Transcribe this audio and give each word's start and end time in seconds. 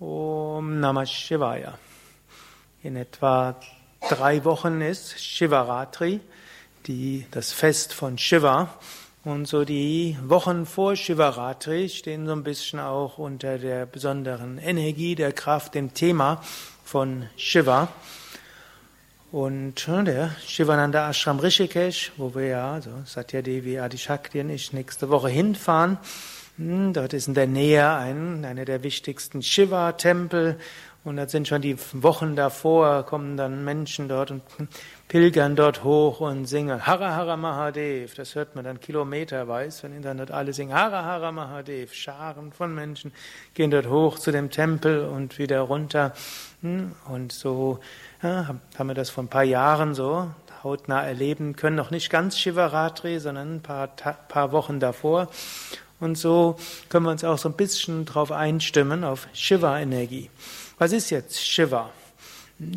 Om 0.00 0.80
Namah 0.80 1.06
Shivaya. 1.06 1.78
In 2.82 2.96
etwa 2.96 3.54
drei 4.08 4.44
Wochen 4.44 4.80
ist 4.80 5.20
Shivaratri, 5.20 6.18
die, 6.88 7.26
das 7.30 7.52
Fest 7.52 7.92
von 7.92 8.18
Shiva. 8.18 8.74
Und 9.22 9.46
so 9.46 9.64
die 9.64 10.18
Wochen 10.24 10.66
vor 10.66 10.96
Shivaratri 10.96 11.88
stehen 11.88 12.26
so 12.26 12.32
ein 12.32 12.42
bisschen 12.42 12.80
auch 12.80 13.18
unter 13.18 13.56
der 13.56 13.86
besonderen 13.86 14.58
Energie, 14.58 15.14
der 15.14 15.30
Kraft, 15.30 15.76
dem 15.76 15.94
Thema 15.94 16.42
von 16.84 17.28
Shiva. 17.36 17.86
Und 19.30 19.86
äh, 19.86 20.02
der 20.02 20.30
Shivananda 20.44 21.08
Ashram 21.08 21.38
Rishikesh, 21.38 22.10
wo 22.16 22.34
wir 22.34 22.46
ja, 22.46 22.72
also 22.72 22.90
Satya 23.04 23.42
Devi, 23.42 23.78
Adi 23.78 23.98
Shakti 23.98 24.40
und 24.40 24.50
ich 24.50 24.72
nächste 24.72 25.08
Woche 25.08 25.28
hinfahren, 25.28 25.98
dort 26.56 27.12
ist 27.12 27.26
in 27.26 27.34
der 27.34 27.46
Nähe 27.46 27.90
ein, 27.94 28.44
einer 28.44 28.64
der 28.64 28.82
wichtigsten 28.82 29.42
Shiva-Tempel. 29.42 30.58
Und 31.02 31.16
da 31.16 31.28
sind 31.28 31.48
schon 31.48 31.60
die 31.60 31.76
Wochen 31.92 32.34
davor, 32.34 33.04
kommen 33.04 33.36
dann 33.36 33.62
Menschen 33.62 34.08
dort 34.08 34.30
und 34.30 34.42
pilgern 35.06 35.54
dort 35.54 35.84
hoch 35.84 36.20
und 36.20 36.46
singen 36.46 36.86
Hara 36.86 37.14
Hara 37.14 37.36
Mahadev. 37.36 38.14
Das 38.14 38.34
hört 38.34 38.54
man 38.54 38.64
dann 38.64 38.80
kilometerweise, 38.80 39.82
wenn 39.82 40.00
dann 40.00 40.16
dort 40.16 40.30
alle 40.30 40.54
singen 40.54 40.72
Hara 40.72 41.04
Hara 41.04 41.30
Mahadev. 41.30 41.92
Scharen 41.92 42.52
von 42.52 42.74
Menschen 42.74 43.12
gehen 43.52 43.70
dort 43.70 43.86
hoch 43.88 44.18
zu 44.18 44.30
dem 44.30 44.50
Tempel 44.50 45.04
und 45.04 45.38
wieder 45.38 45.60
runter. 45.60 46.14
Hm, 46.62 46.92
und 47.10 47.32
so 47.32 47.80
ja, 48.22 48.54
haben 48.78 48.86
wir 48.86 48.94
das 48.94 49.10
vor 49.10 49.24
ein 49.24 49.28
paar 49.28 49.44
Jahren 49.44 49.94
so 49.94 50.30
hautnah 50.62 51.02
erleben 51.02 51.54
können. 51.54 51.76
Noch 51.76 51.90
nicht 51.90 52.08
ganz 52.08 52.38
Shivaratri, 52.38 53.18
sondern 53.18 53.56
ein 53.56 53.60
paar, 53.60 53.88
paar 53.88 54.52
Wochen 54.52 54.80
davor. 54.80 55.28
Und 56.04 56.16
so 56.18 56.56
können 56.90 57.06
wir 57.06 57.10
uns 57.10 57.24
auch 57.24 57.38
so 57.38 57.48
ein 57.48 57.54
bisschen 57.54 58.04
drauf 58.04 58.30
einstimmen, 58.30 59.04
auf 59.04 59.26
Shiva-Energie. 59.32 60.28
Was 60.76 60.92
ist 60.92 61.08
jetzt 61.08 61.42
Shiva? 61.42 61.90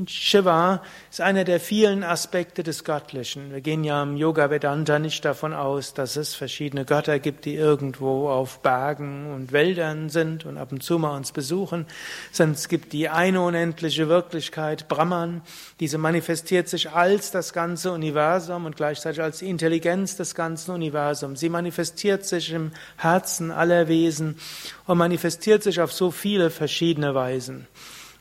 Shiva 0.08 0.82
ist 1.12 1.22
einer 1.22 1.44
der 1.44 1.60
vielen 1.60 2.04
Aspekte 2.04 2.64
des 2.64 2.84
Göttlichen. 2.84 3.52
Wir 3.52 3.62
gehen 3.62 3.84
ja 3.84 4.02
im 4.02 4.18
Yoga 4.18 4.50
Vedanta 4.50 4.98
nicht 4.98 5.24
davon 5.24 5.54
aus, 5.54 5.94
dass 5.94 6.16
es 6.16 6.34
verschiedene 6.34 6.84
Götter 6.84 7.20
gibt, 7.20 7.46
die 7.46 7.54
irgendwo 7.54 8.28
auf 8.28 8.64
Bergen 8.64 9.32
und 9.32 9.52
Wäldern 9.52 10.10
sind 10.10 10.48
und 10.48 10.58
ab 10.58 10.72
und 10.72 10.82
zu 10.82 10.98
mal 10.98 11.16
uns 11.16 11.32
besuchen, 11.32 11.86
sondern 12.32 12.56
es 12.56 12.70
gibt 12.70 12.92
die 12.92 13.10
eine 13.10 13.40
unendliche 13.42 14.10
Wirklichkeit, 14.10 14.88
Brahman. 14.88 15.44
Diese 15.80 16.00
manifestiert 16.00 16.68
sich 16.68 16.90
als 16.90 17.30
das 17.30 17.54
ganze 17.54 17.92
Universum 17.92 18.66
und 18.66 18.78
gleichzeitig 18.78 19.22
als 19.22 19.40
die 19.40 19.50
Intelligenz 19.50 20.16
des 20.16 20.34
ganzen 20.34 20.72
Universums. 20.72 21.40
Sie 21.40 21.50
manifestiert 21.50 22.26
sich 22.26 22.52
im 22.52 22.72
Herzen 22.96 23.52
aller 23.52 23.88
Wesen 23.88 24.40
und 24.88 24.98
manifestiert 24.98 25.62
sich 25.62 25.80
auf 25.80 25.94
so 25.94 26.10
viele 26.10 26.50
verschiedene 26.50 27.14
Weisen. 27.14 27.68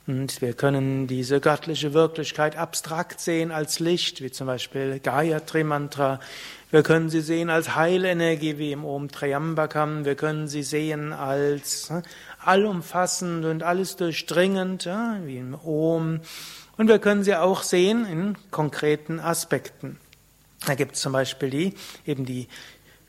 Und 0.07 0.41
wir 0.41 0.53
können 0.53 1.05
diese 1.05 1.41
göttliche 1.41 1.93
Wirklichkeit 1.93 2.55
abstrakt 2.55 3.19
sehen 3.19 3.51
als 3.51 3.79
Licht, 3.79 4.21
wie 4.21 4.31
zum 4.31 4.47
Beispiel 4.47 5.01
Gayatri 5.01 5.65
Mantra. 5.65 6.21
Wir 6.71 6.81
können 6.81 7.09
sie 7.09 7.19
sehen 7.19 7.49
als 7.49 7.75
Heilenergie, 7.75 8.57
wie 8.57 8.71
im 8.71 8.85
Om 8.85 9.09
Triambakam. 9.11 10.05
Wir 10.05 10.15
können 10.15 10.47
sie 10.47 10.63
sehen 10.63 11.11
als 11.11 11.89
ne, 11.89 12.03
allumfassend 12.39 13.43
und 13.43 13.63
alles 13.63 13.97
durchdringend, 13.97 14.85
wie 15.25 15.37
im 15.37 15.55
Om. 15.55 16.21
Und 16.77 16.87
wir 16.87 16.99
können 16.99 17.25
sie 17.25 17.35
auch 17.35 17.63
sehen 17.63 18.05
in 18.05 18.37
konkreten 18.49 19.19
Aspekten. 19.19 19.97
Da 20.65 20.75
gibt 20.75 20.95
es 20.95 21.01
zum 21.01 21.11
Beispiel 21.11 21.49
die, 21.49 21.73
eben 22.05 22.25
die 22.25 22.47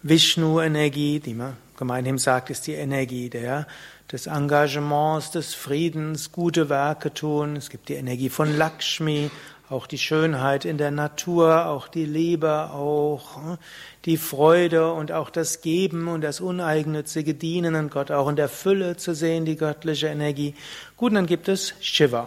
Vishnu-Energie, 0.02 1.20
die 1.20 1.34
man 1.34 1.56
gemeinhin 1.78 2.18
sagt, 2.18 2.50
ist 2.50 2.66
die 2.66 2.74
Energie 2.74 3.30
der, 3.30 3.66
des 4.12 4.26
Engagements, 4.26 5.30
des 5.30 5.54
Friedens, 5.54 6.32
gute 6.32 6.68
Werke 6.68 7.14
tun. 7.14 7.56
Es 7.56 7.70
gibt 7.70 7.88
die 7.88 7.94
Energie 7.94 8.28
von 8.28 8.56
Lakshmi, 8.56 9.30
auch 9.70 9.86
die 9.86 9.98
Schönheit 9.98 10.64
in 10.64 10.78
der 10.78 10.90
Natur, 10.90 11.66
auch 11.66 11.88
die 11.88 12.06
Liebe, 12.06 12.70
auch 12.70 13.36
hm, 13.36 13.58
die 14.04 14.16
Freude 14.16 14.92
und 14.92 15.12
auch 15.12 15.30
das 15.30 15.60
Geben 15.60 16.08
und 16.08 16.22
das 16.22 16.40
uneigennützige 16.40 17.34
Dienen 17.34 17.74
an 17.74 17.90
Gott, 17.90 18.10
auch 18.10 18.28
in 18.28 18.36
der 18.36 18.48
Fülle 18.48 18.96
zu 18.96 19.14
sehen, 19.14 19.44
die 19.44 19.56
göttliche 19.56 20.08
Energie. 20.08 20.54
Gut, 20.96 21.14
dann 21.14 21.26
gibt 21.26 21.48
es 21.48 21.74
Shiva. 21.80 22.26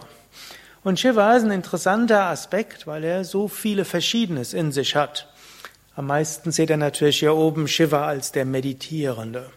Und 0.84 0.98
Shiva 0.98 1.36
ist 1.36 1.44
ein 1.44 1.50
interessanter 1.50 2.24
Aspekt, 2.24 2.86
weil 2.86 3.04
er 3.04 3.24
so 3.24 3.48
viele 3.48 3.84
Verschiedenes 3.84 4.52
in 4.52 4.72
sich 4.72 4.96
hat. 4.96 5.31
Am 5.94 6.06
meisten 6.06 6.52
seht 6.52 6.70
ihr 6.70 6.78
natürlich 6.78 7.18
hier 7.18 7.34
oben 7.34 7.68
Shiva 7.68 8.06
als 8.06 8.32
der 8.32 8.46
Meditierende. 8.46 9.50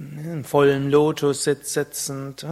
Im 0.00 0.44
vollen 0.44 0.90
Lotussitz 0.90 1.74
sitzend 1.74 2.44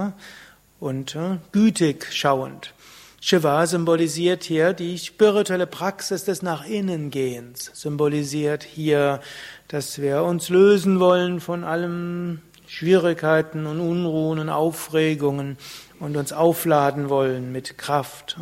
und 0.79 1.17
gütig 1.51 2.07
schauend. 2.13 2.73
Shiva 3.21 3.67
symbolisiert 3.67 4.45
hier 4.45 4.73
die 4.73 4.99
spirituelle 4.99 5.67
Praxis 5.67 6.25
des 6.25 6.43
Nach 6.43 6.65
innen 6.65 7.11
Gehens, 7.11 7.71
symbolisiert 7.75 8.63
hier, 8.63 9.21
dass 9.67 10.01
wir 10.01 10.23
uns 10.23 10.49
lösen 10.49 11.01
wollen 11.01 11.41
von 11.41 11.65
allem 11.65 12.41
Schwierigkeiten 12.67 13.67
und 13.67 13.81
Unruhen 13.81 14.39
und 14.39 14.49
Aufregungen 14.49 15.59
und 16.01 16.17
uns 16.17 16.33
aufladen 16.33 17.09
wollen 17.09 17.53
mit 17.53 17.79
Kraft. 17.79 18.37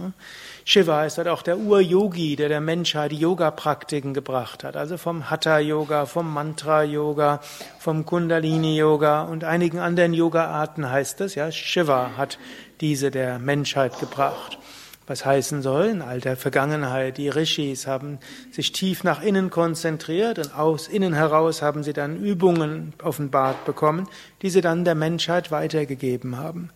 Shiva 0.64 1.04
ist 1.04 1.18
halt 1.18 1.28
auch 1.28 1.42
der 1.42 1.58
Ur-Yogi, 1.58 2.36
der 2.36 2.48
der 2.48 2.60
Menschheit 2.60 3.12
Yoga-Praktiken 3.12 4.14
gebracht 4.14 4.64
hat. 4.64 4.76
Also 4.76 4.96
vom 4.96 5.28
Hatha-Yoga, 5.28 6.06
vom 6.06 6.32
Mantra-Yoga, 6.32 7.40
vom 7.78 8.06
Kundalini-Yoga 8.06 9.22
und 9.22 9.44
einigen 9.44 9.78
anderen 9.78 10.14
Yoga-Arten 10.14 10.90
heißt 10.90 11.20
es, 11.20 11.34
ja, 11.34 11.50
Shiva 11.50 12.12
hat 12.16 12.38
diese 12.80 13.10
der 13.10 13.38
Menschheit 13.38 13.98
gebracht. 13.98 14.58
Was 15.06 15.24
heißen 15.24 15.62
soll, 15.62 15.86
in 15.86 16.02
alter 16.02 16.36
Vergangenheit, 16.36 17.18
die 17.18 17.28
Rishis 17.28 17.86
haben 17.88 18.18
sich 18.52 18.70
tief 18.70 19.02
nach 19.02 19.20
innen 19.20 19.50
konzentriert 19.50 20.38
und 20.38 20.54
aus 20.56 20.86
innen 20.86 21.12
heraus 21.12 21.60
haben 21.60 21.82
sie 21.82 21.92
dann 21.92 22.16
Übungen 22.16 22.94
offenbart 23.02 23.64
bekommen, 23.64 24.08
die 24.42 24.50
sie 24.50 24.60
dann 24.60 24.84
der 24.84 24.94
Menschheit 24.94 25.50
weitergegeben 25.50 26.36
haben. 26.36 26.70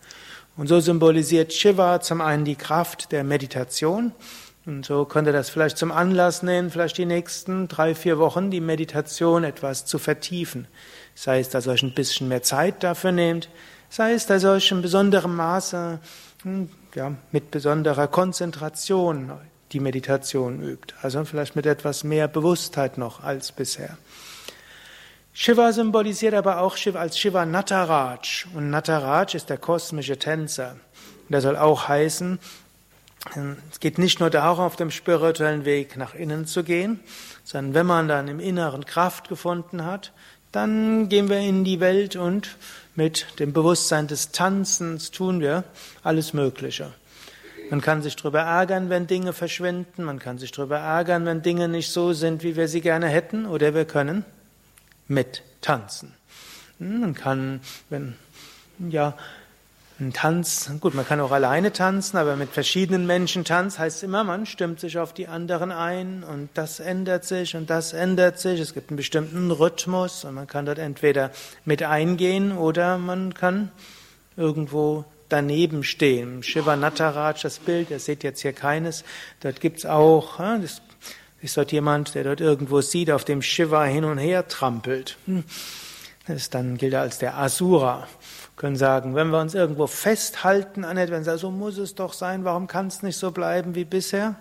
Und 0.56 0.68
so 0.68 0.80
symbolisiert 0.80 1.52
Shiva 1.52 2.00
zum 2.00 2.20
einen 2.20 2.44
die 2.44 2.56
Kraft 2.56 3.12
der 3.12 3.24
Meditation. 3.24 4.12
Und 4.64 4.84
so 4.84 5.04
könnt 5.04 5.28
ihr 5.28 5.32
das 5.32 5.48
vielleicht 5.48 5.78
zum 5.78 5.92
Anlass 5.92 6.42
nehmen, 6.42 6.70
vielleicht 6.70 6.98
die 6.98 7.06
nächsten 7.06 7.68
drei, 7.68 7.94
vier 7.94 8.18
Wochen 8.18 8.50
die 8.50 8.60
Meditation 8.60 9.44
etwas 9.44 9.84
zu 9.84 9.98
vertiefen. 9.98 10.66
Sei 11.14 11.38
es, 11.38 11.50
dass 11.50 11.68
ihr 11.68 11.72
euch 11.72 11.84
ein 11.84 11.94
bisschen 11.94 12.26
mehr 12.26 12.42
Zeit 12.42 12.82
dafür 12.82 13.12
nehmt, 13.12 13.48
sei 13.88 14.14
es, 14.14 14.26
dass 14.26 14.42
ihr 14.42 14.50
euch 14.50 14.72
in 14.72 14.82
besonderem 14.82 15.36
Maße, 15.36 16.00
hm, 16.42 16.68
ja, 16.96 17.12
mit 17.30 17.50
besonderer 17.50 18.08
Konzentration 18.08 19.30
die 19.72 19.80
Meditation 19.80 20.62
übt. 20.62 20.94
Also 21.02 21.24
vielleicht 21.24 21.54
mit 21.54 21.66
etwas 21.66 22.04
mehr 22.04 22.26
Bewusstheit 22.26 22.98
noch 22.98 23.22
als 23.22 23.52
bisher. 23.52 23.98
Shiva 25.32 25.72
symbolisiert 25.72 26.32
aber 26.32 26.60
auch 26.60 26.76
Shiva 26.76 26.98
als 26.98 27.18
Shiva 27.18 27.44
Nataraj. 27.44 28.46
Und 28.54 28.70
Nataraj 28.70 29.34
ist 29.34 29.50
der 29.50 29.58
kosmische 29.58 30.18
Tänzer. 30.18 30.72
Und 30.72 31.32
der 31.32 31.42
soll 31.42 31.56
auch 31.56 31.88
heißen, 31.88 32.38
es 33.70 33.80
geht 33.80 33.98
nicht 33.98 34.20
nur 34.20 34.30
darum, 34.30 34.64
auf 34.64 34.76
dem 34.76 34.90
spirituellen 34.90 35.64
Weg 35.64 35.96
nach 35.96 36.14
innen 36.14 36.46
zu 36.46 36.64
gehen, 36.64 37.00
sondern 37.44 37.74
wenn 37.74 37.86
man 37.86 38.08
dann 38.08 38.28
im 38.28 38.40
Inneren 38.40 38.86
Kraft 38.86 39.28
gefunden 39.28 39.84
hat, 39.84 40.12
dann 40.56 41.10
gehen 41.10 41.28
wir 41.28 41.38
in 41.38 41.64
die 41.64 41.80
Welt 41.80 42.16
und 42.16 42.56
mit 42.94 43.26
dem 43.38 43.52
Bewusstsein 43.52 44.06
des 44.06 44.32
Tanzens 44.32 45.10
tun 45.10 45.40
wir 45.40 45.64
alles 46.02 46.32
Mögliche. 46.32 46.94
Man 47.68 47.82
kann 47.82 48.00
sich 48.00 48.16
darüber 48.16 48.40
ärgern, 48.40 48.88
wenn 48.88 49.06
Dinge 49.06 49.34
verschwinden, 49.34 50.02
man 50.04 50.18
kann 50.18 50.38
sich 50.38 50.52
darüber 50.52 50.78
ärgern, 50.78 51.26
wenn 51.26 51.42
Dinge 51.42 51.68
nicht 51.68 51.90
so 51.90 52.14
sind, 52.14 52.42
wie 52.42 52.56
wir 52.56 52.68
sie 52.68 52.80
gerne 52.80 53.08
hätten, 53.08 53.44
oder 53.44 53.74
wir 53.74 53.84
können 53.84 54.24
mit 55.08 55.42
tanzen. 55.60 56.14
Hm, 56.78 57.00
man 57.00 57.14
kann, 57.14 57.60
wenn, 57.90 58.14
ja, 58.78 59.14
ein 59.98 60.12
Tanz, 60.12 60.70
gut, 60.80 60.94
man 60.94 61.06
kann 61.06 61.20
auch 61.20 61.30
alleine 61.30 61.72
tanzen, 61.72 62.18
aber 62.18 62.36
mit 62.36 62.50
verschiedenen 62.50 63.06
Menschen 63.06 63.44
tanzen 63.44 63.78
heißt 63.78 64.02
immer, 64.02 64.24
man 64.24 64.44
stimmt 64.44 64.78
sich 64.78 64.98
auf 64.98 65.14
die 65.14 65.26
anderen 65.26 65.72
ein 65.72 66.22
und 66.22 66.50
das 66.52 66.80
ändert 66.80 67.24
sich 67.24 67.56
und 67.56 67.70
das 67.70 67.94
ändert 67.94 68.38
sich. 68.38 68.60
Es 68.60 68.74
gibt 68.74 68.90
einen 68.90 68.98
bestimmten 68.98 69.50
Rhythmus 69.50 70.24
und 70.26 70.34
man 70.34 70.46
kann 70.46 70.66
dort 70.66 70.78
entweder 70.78 71.30
mit 71.64 71.82
eingehen 71.82 72.52
oder 72.52 72.98
man 72.98 73.32
kann 73.32 73.70
irgendwo 74.36 75.06
daneben 75.30 75.82
stehen. 75.82 76.42
Shiva 76.42 76.76
Nataraj, 76.76 77.40
das 77.42 77.58
Bild, 77.58 77.90
ihr 77.90 77.98
seht 77.98 78.22
jetzt 78.22 78.42
hier 78.42 78.52
keines, 78.52 79.02
dort 79.40 79.62
gibt's 79.62 79.86
auch, 79.86 80.40
ist 81.40 81.56
dort 81.56 81.72
jemand, 81.72 82.14
der 82.14 82.24
dort 82.24 82.42
irgendwo 82.42 82.82
sieht, 82.82 83.10
auf 83.10 83.24
dem 83.24 83.40
Shiva 83.40 83.84
hin 83.84 84.04
und 84.04 84.18
her 84.18 84.46
trampelt. 84.46 85.16
Das 86.28 86.50
dann 86.50 86.76
gilt 86.76 86.92
er 86.92 87.02
als 87.02 87.18
der 87.18 87.38
Asura. 87.38 88.00
Wir 88.00 88.56
können 88.56 88.76
sagen, 88.76 89.14
wenn 89.14 89.28
wir 89.28 89.40
uns 89.40 89.54
irgendwo 89.54 89.86
festhalten 89.86 90.84
an 90.84 90.96
etwas, 90.96 91.24
sagen, 91.24 91.38
so 91.38 91.50
muss 91.50 91.78
es 91.78 91.94
doch 91.94 92.12
sein, 92.12 92.44
warum 92.44 92.66
kann 92.66 92.88
es 92.88 93.02
nicht 93.02 93.16
so 93.16 93.30
bleiben 93.30 93.74
wie 93.74 93.84
bisher? 93.84 94.34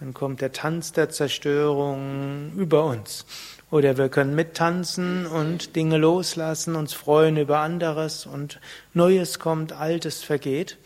Dann 0.00 0.12
kommt 0.12 0.40
der 0.40 0.52
Tanz 0.52 0.92
der 0.92 1.08
Zerstörung 1.08 2.52
über 2.56 2.84
uns. 2.84 3.24
Oder 3.70 3.96
wir 3.96 4.08
können 4.08 4.34
mittanzen 4.34 5.26
und 5.26 5.76
Dinge 5.76 5.96
loslassen, 5.96 6.74
uns 6.74 6.92
freuen 6.92 7.36
über 7.36 7.60
anderes 7.60 8.26
und 8.26 8.60
Neues 8.92 9.38
kommt, 9.38 9.72
Altes 9.72 10.22
vergeht 10.22 10.76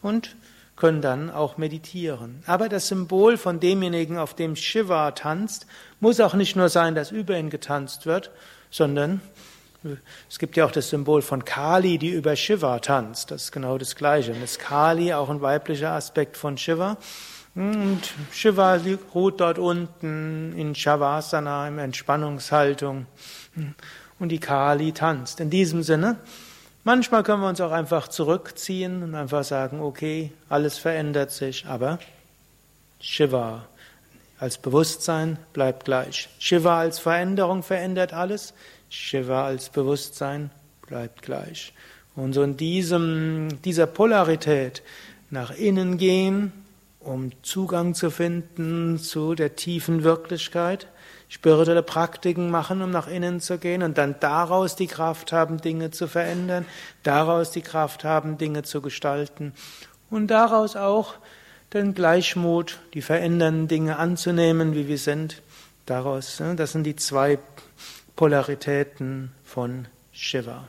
und 0.00 0.34
können 0.74 1.02
dann 1.02 1.30
auch 1.30 1.58
meditieren. 1.58 2.42
Aber 2.46 2.68
das 2.68 2.88
Symbol 2.88 3.36
von 3.36 3.60
demjenigen, 3.60 4.16
auf 4.16 4.34
dem 4.34 4.56
Shiva 4.56 5.10
tanzt, 5.12 5.66
muss 6.00 6.18
auch 6.20 6.34
nicht 6.34 6.56
nur 6.56 6.70
sein, 6.70 6.94
dass 6.94 7.12
über 7.12 7.38
ihn 7.38 7.50
getanzt 7.50 8.06
wird, 8.06 8.30
sondern 8.70 9.20
es 10.28 10.38
gibt 10.38 10.56
ja 10.56 10.64
auch 10.64 10.70
das 10.70 10.90
Symbol 10.90 11.22
von 11.22 11.44
Kali, 11.44 11.98
die 11.98 12.10
über 12.10 12.36
Shiva 12.36 12.78
tanzt. 12.78 13.30
Das 13.30 13.44
ist 13.44 13.52
genau 13.52 13.78
das 13.78 13.96
Gleiche. 13.96 14.32
Und 14.32 14.42
ist 14.42 14.58
Kali 14.58 15.12
auch 15.12 15.28
ein 15.28 15.40
weiblicher 15.40 15.92
Aspekt 15.92 16.36
von 16.36 16.56
Shiva. 16.56 16.96
Und 17.54 18.00
Shiva 18.30 18.78
ruht 19.14 19.40
dort 19.40 19.58
unten 19.58 20.54
in 20.56 20.74
Shavasana, 20.74 21.68
in 21.68 21.78
Entspannungshaltung. 21.78 23.06
Und 24.18 24.28
die 24.28 24.40
Kali 24.40 24.92
tanzt. 24.92 25.40
In 25.40 25.50
diesem 25.50 25.82
Sinne, 25.82 26.16
manchmal 26.84 27.22
können 27.22 27.42
wir 27.42 27.48
uns 27.48 27.60
auch 27.60 27.72
einfach 27.72 28.08
zurückziehen 28.08 29.02
und 29.02 29.14
einfach 29.14 29.44
sagen, 29.44 29.80
okay, 29.80 30.32
alles 30.48 30.78
verändert 30.78 31.32
sich, 31.32 31.66
aber 31.66 31.98
Shiva 33.00 33.66
als 34.38 34.58
Bewusstsein 34.58 35.38
bleibt 35.52 35.84
gleich. 35.84 36.28
Shiva 36.38 36.80
als 36.80 36.98
Veränderung 36.98 37.62
verändert 37.62 38.12
alles. 38.12 38.54
Shiva 38.92 39.46
als 39.46 39.70
Bewusstsein 39.70 40.50
bleibt 40.86 41.22
gleich. 41.22 41.72
Und 42.14 42.34
so 42.34 42.42
in 42.42 42.58
diesem, 42.58 43.48
dieser 43.62 43.86
Polarität 43.86 44.82
nach 45.30 45.50
innen 45.50 45.96
gehen, 45.96 46.52
um 47.00 47.32
Zugang 47.42 47.94
zu 47.94 48.10
finden 48.10 48.98
zu 48.98 49.34
der 49.34 49.56
tiefen 49.56 50.04
Wirklichkeit, 50.04 50.88
spirituelle 51.30 51.82
Praktiken 51.82 52.50
machen, 52.50 52.82
um 52.82 52.90
nach 52.90 53.08
innen 53.08 53.40
zu 53.40 53.56
gehen 53.56 53.82
und 53.82 53.96
dann 53.96 54.16
daraus 54.20 54.76
die 54.76 54.88
Kraft 54.88 55.32
haben, 55.32 55.62
Dinge 55.62 55.90
zu 55.90 56.06
verändern, 56.06 56.66
daraus 57.02 57.50
die 57.50 57.62
Kraft 57.62 58.04
haben, 58.04 58.36
Dinge 58.36 58.62
zu 58.62 58.82
gestalten 58.82 59.54
und 60.10 60.26
daraus 60.26 60.76
auch 60.76 61.14
den 61.72 61.94
Gleichmut, 61.94 62.78
die 62.92 63.00
verändernden 63.00 63.68
Dinge 63.68 63.96
anzunehmen, 63.96 64.74
wie 64.74 64.86
wir 64.86 64.98
sind. 64.98 65.40
Daraus, 65.86 66.38
ne, 66.40 66.54
das 66.56 66.72
sind 66.72 66.84
die 66.84 66.96
zwei 66.96 67.38
Polaritäten 68.16 69.32
von 69.44 69.88
Shiva. 70.12 70.68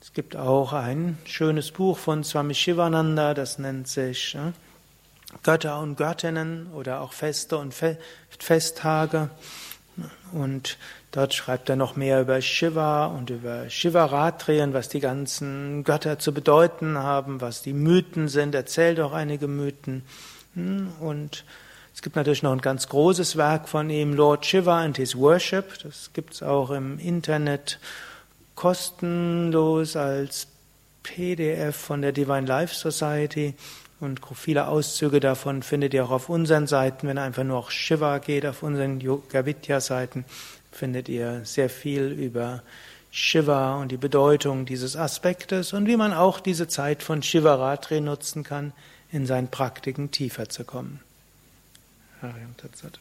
Es 0.00 0.12
gibt 0.12 0.36
auch 0.36 0.72
ein 0.72 1.16
schönes 1.24 1.70
Buch 1.70 1.96
von 1.96 2.24
Swami 2.24 2.54
Shivananda, 2.54 3.34
das 3.34 3.58
nennt 3.58 3.88
sich 3.88 4.34
äh, 4.34 4.52
Götter 5.42 5.80
und 5.80 5.96
Göttinnen 5.96 6.66
oder 6.74 7.00
auch 7.00 7.12
Feste 7.12 7.56
und 7.56 7.72
Fe 7.72 7.96
Festtage. 8.38 9.30
Und 10.32 10.78
dort 11.12 11.34
schreibt 11.34 11.68
er 11.68 11.76
noch 11.76 11.96
mehr 11.96 12.20
über 12.20 12.40
Shiva 12.40 13.06
und 13.06 13.30
über 13.30 13.68
Shivaratrien, 13.70 14.72
was 14.72 14.88
die 14.88 15.00
ganzen 15.00 15.84
Götter 15.84 16.18
zu 16.18 16.32
bedeuten 16.32 16.98
haben, 16.98 17.40
was 17.40 17.62
die 17.62 17.74
Mythen 17.74 18.28
sind. 18.28 18.54
Erzählt 18.54 19.00
auch 19.00 19.12
einige 19.12 19.48
Mythen. 19.48 20.02
Hm, 20.54 20.92
und 21.00 21.44
es 21.94 22.02
gibt 22.02 22.16
natürlich 22.16 22.42
noch 22.42 22.52
ein 22.52 22.60
ganz 22.60 22.88
großes 22.88 23.36
Werk 23.36 23.68
von 23.68 23.90
ihm, 23.90 24.14
Lord 24.14 24.46
Shiva 24.46 24.80
and 24.80 24.96
His 24.96 25.16
Worship. 25.16 25.78
Das 25.82 26.10
gibt 26.12 26.34
es 26.34 26.42
auch 26.42 26.70
im 26.70 26.98
Internet 26.98 27.78
kostenlos 28.54 29.96
als 29.96 30.46
PDF 31.02 31.76
von 31.76 32.02
der 32.02 32.12
Divine 32.12 32.46
Life 32.46 32.74
Society. 32.74 33.54
Und 34.00 34.20
viele 34.34 34.66
Auszüge 34.66 35.20
davon 35.20 35.62
findet 35.62 35.94
ihr 35.94 36.04
auch 36.04 36.10
auf 36.10 36.28
unseren 36.28 36.66
Seiten. 36.66 37.06
Wenn 37.06 37.18
ihr 37.18 37.22
einfach 37.22 37.44
nur 37.44 37.58
auf 37.58 37.70
Shiva 37.70 38.18
geht, 38.18 38.46
auf 38.46 38.62
unseren 38.62 39.00
Yoga 39.00 39.46
Vidya 39.46 39.80
Seiten, 39.80 40.24
findet 40.72 41.08
ihr 41.08 41.42
sehr 41.44 41.70
viel 41.70 42.10
über 42.10 42.62
Shiva 43.12 43.76
und 43.76 43.92
die 43.92 43.98
Bedeutung 43.98 44.64
dieses 44.64 44.96
Aspektes 44.96 45.72
und 45.72 45.86
wie 45.86 45.96
man 45.96 46.14
auch 46.14 46.40
diese 46.40 46.66
Zeit 46.66 47.02
von 47.02 47.22
Shivaratri 47.22 48.00
nutzen 48.00 48.42
kann, 48.42 48.72
in 49.12 49.26
seinen 49.26 49.48
Praktiken 49.48 50.10
tiefer 50.10 50.48
zu 50.48 50.64
kommen. 50.64 51.00
Ariam 52.22 52.54
Tatsat. 52.56 52.98